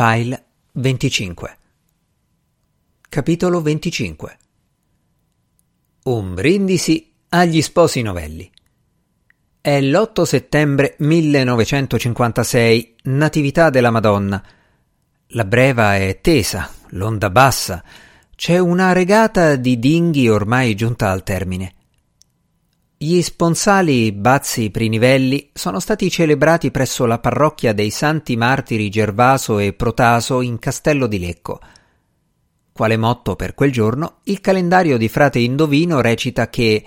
File 0.00 0.44
25 0.74 1.58
Capitolo 3.08 3.60
25 3.60 4.38
Un 6.04 6.34
brindisi 6.34 7.12
agli 7.30 7.60
sposi 7.60 8.02
novelli. 8.02 8.48
È 9.60 9.80
l'8 9.80 10.22
settembre 10.22 10.94
1956, 10.98 12.94
Natività 13.02 13.70
della 13.70 13.90
Madonna. 13.90 14.40
La 15.30 15.44
breva 15.44 15.96
è 15.96 16.20
tesa, 16.20 16.70
l'onda 16.90 17.28
bassa, 17.30 17.82
c'è 18.36 18.56
una 18.56 18.92
regata 18.92 19.56
di 19.56 19.80
dinghi 19.80 20.28
ormai 20.28 20.76
giunta 20.76 21.10
al 21.10 21.24
termine. 21.24 21.74
Gli 23.00 23.22
sponsali 23.22 24.10
Bazzi 24.10 24.72
Prinivelli 24.72 25.50
sono 25.52 25.78
stati 25.78 26.10
celebrati 26.10 26.72
presso 26.72 27.06
la 27.06 27.20
parrocchia 27.20 27.72
dei 27.72 27.90
Santi 27.90 28.36
Martiri 28.36 28.90
Gervaso 28.90 29.60
e 29.60 29.72
Protaso 29.72 30.40
in 30.40 30.58
Castello 30.58 31.06
di 31.06 31.20
Lecco. 31.20 31.60
Quale 32.72 32.96
motto 32.96 33.36
per 33.36 33.54
quel 33.54 33.70
giorno, 33.70 34.18
il 34.24 34.40
calendario 34.40 34.96
di 34.96 35.08
frate 35.08 35.38
Indovino 35.38 36.00
recita 36.00 36.50
che 36.50 36.84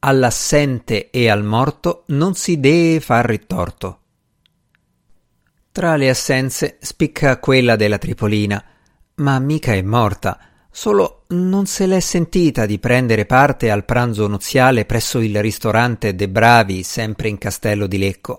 all'assente 0.00 1.08
e 1.10 1.28
al 1.28 1.44
morto 1.44 2.02
non 2.08 2.34
si 2.34 2.58
dee 2.58 2.98
far 2.98 3.24
ritorto. 3.24 4.00
Tra 5.70 5.94
le 5.94 6.10
assenze 6.10 6.78
spicca 6.80 7.38
quella 7.38 7.76
della 7.76 7.98
Tripolina, 7.98 8.60
ma 9.14 9.38
mica 9.38 9.72
è 9.72 9.82
morta 9.82 10.47
Solo 10.80 11.24
non 11.30 11.66
se 11.66 11.86
l'è 11.86 11.98
sentita 11.98 12.64
di 12.64 12.78
prendere 12.78 13.26
parte 13.26 13.68
al 13.68 13.84
pranzo 13.84 14.28
nuziale 14.28 14.84
presso 14.84 15.18
il 15.18 15.42
ristorante 15.42 16.14
De 16.14 16.28
Bravi, 16.28 16.84
sempre 16.84 17.28
in 17.28 17.36
Castello 17.36 17.88
di 17.88 17.98
Lecco. 17.98 18.38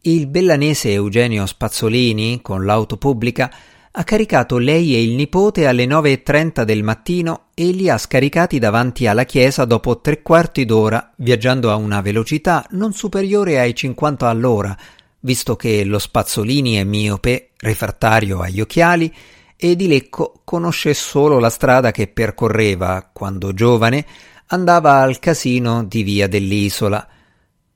Il 0.00 0.28
bellanese 0.28 0.92
Eugenio 0.92 1.44
Spazzolini, 1.44 2.40
con 2.40 2.64
l'auto 2.64 2.96
pubblica, 2.96 3.52
ha 3.90 4.02
caricato 4.02 4.56
lei 4.56 4.94
e 4.94 5.02
il 5.02 5.10
nipote 5.10 5.66
alle 5.66 5.84
9.30 5.84 6.62
del 6.62 6.82
mattino 6.82 7.48
e 7.52 7.64
li 7.72 7.90
ha 7.90 7.98
scaricati 7.98 8.58
davanti 8.58 9.06
alla 9.06 9.24
chiesa 9.24 9.66
dopo 9.66 10.00
tre 10.00 10.22
quarti 10.22 10.64
d'ora, 10.64 11.12
viaggiando 11.16 11.70
a 11.70 11.74
una 11.74 12.00
velocità 12.00 12.64
non 12.70 12.94
superiore 12.94 13.60
ai 13.60 13.74
50 13.74 14.26
all'ora, 14.26 14.74
visto 15.20 15.54
che 15.54 15.84
lo 15.84 15.98
Spazzolini 15.98 16.76
è 16.76 16.84
miope, 16.84 17.50
refrattario 17.58 18.40
agli 18.40 18.62
occhiali 18.62 19.14
e 19.60 19.76
di 19.76 19.86
Lecco 19.86 20.40
conosce 20.42 20.94
solo 20.94 21.38
la 21.38 21.50
strada 21.50 21.90
che 21.90 22.08
percorreva, 22.08 23.10
quando 23.12 23.52
giovane, 23.52 24.06
andava 24.46 25.02
al 25.02 25.18
casino 25.18 25.84
di 25.84 26.02
via 26.02 26.26
dell'isola. 26.26 27.06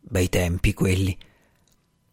Bei 0.00 0.30
tempi 0.30 0.72
quelli. 0.72 1.16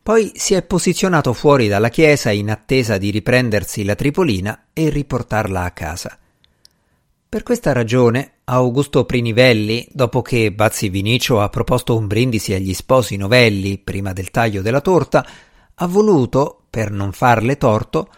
Poi 0.03 0.31
si 0.35 0.55
è 0.55 0.63
posizionato 0.63 1.31
fuori 1.31 1.69
dalla 1.69 1.89
chiesa 1.89 2.31
in 2.31 2.49
attesa 2.49 2.97
di 2.97 3.11
riprendersi 3.11 3.85
la 3.85 3.95
tripolina 3.95 4.65
e 4.73 4.89
riportarla 4.89 5.63
a 5.63 5.71
casa. 5.71 6.17
Per 7.29 7.43
questa 7.43 7.71
ragione, 7.71 8.39
Augusto 8.43 9.05
Prinivelli, 9.05 9.87
dopo 9.93 10.21
che 10.21 10.51
Bazzi 10.51 10.89
Vinicio 10.89 11.39
ha 11.39 11.47
proposto 11.47 11.95
un 11.95 12.07
brindisi 12.07 12.53
agli 12.53 12.73
sposi 12.73 13.15
novelli 13.15 13.77
prima 13.77 14.11
del 14.11 14.31
taglio 14.31 14.61
della 14.61 14.81
torta, 14.81 15.25
ha 15.75 15.87
voluto, 15.87 16.65
per 16.69 16.91
non 16.91 17.13
farle 17.13 17.55
torto, 17.57 18.09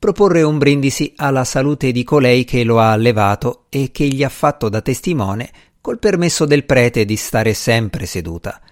proporre 0.00 0.40
un 0.40 0.56
brindisi 0.56 1.12
alla 1.16 1.44
salute 1.44 1.92
di 1.92 2.04
colei 2.04 2.44
che 2.44 2.64
lo 2.64 2.80
ha 2.80 2.90
allevato 2.90 3.66
e 3.68 3.90
che 3.92 4.06
gli 4.08 4.24
ha 4.24 4.30
fatto 4.30 4.70
da 4.70 4.80
testimone 4.80 5.50
col 5.82 5.98
permesso 5.98 6.46
del 6.46 6.64
prete 6.64 7.04
di 7.04 7.16
stare 7.16 7.52
sempre 7.52 8.06
seduta. 8.06 8.62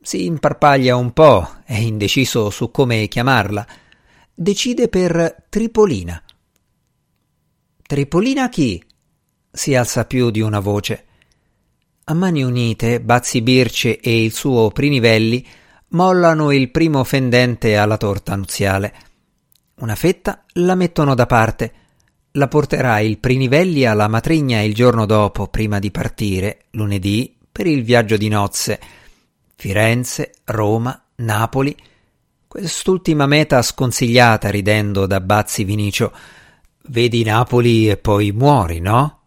Si 0.00 0.24
imparpaglia 0.24 0.96
un 0.96 1.12
po', 1.12 1.46
è 1.66 1.74
indeciso 1.74 2.48
su 2.48 2.70
come 2.70 3.06
chiamarla. 3.06 3.66
Decide 4.34 4.88
per 4.88 5.44
Tripolina. 5.50 6.22
Tripolina 7.82 8.48
chi? 8.48 8.82
si 9.52 9.74
alza 9.74 10.06
più 10.06 10.30
di 10.30 10.40
una 10.40 10.60
voce. 10.60 11.04
A 12.04 12.14
mani 12.14 12.42
unite, 12.42 13.02
Bazzi 13.02 13.42
Birce 13.42 14.00
e 14.00 14.24
il 14.24 14.32
suo 14.32 14.70
Prinivelli 14.70 15.46
mollano 15.88 16.50
il 16.50 16.70
primo 16.70 17.04
fendente 17.04 17.76
alla 17.76 17.98
torta 17.98 18.34
nuziale. 18.34 19.12
Una 19.76 19.96
fetta 19.96 20.44
la 20.54 20.74
mettono 20.74 21.14
da 21.14 21.26
parte. 21.26 21.72
La 22.32 22.48
porterà 22.48 23.00
il 23.00 23.18
Prinivelli 23.18 23.84
alla 23.84 24.08
matrigna 24.08 24.60
il 24.60 24.74
giorno 24.74 25.04
dopo, 25.04 25.48
prima 25.48 25.78
di 25.78 25.90
partire, 25.90 26.66
lunedì, 26.70 27.36
per 27.50 27.66
il 27.66 27.82
viaggio 27.82 28.16
di 28.16 28.28
nozze. 28.28 28.80
Firenze, 29.56 30.32
Roma, 30.44 31.00
Napoli. 31.16 31.76
Quest'ultima 32.46 33.26
meta 33.26 33.62
sconsigliata 33.62 34.48
ridendo 34.50 35.06
da 35.06 35.20
Bazzi 35.20 35.64
Vinicio. 35.64 36.12
Vedi 36.88 37.24
Napoli 37.24 37.88
e 37.88 37.96
poi 37.96 38.30
muori, 38.30 38.78
no? 38.80 39.23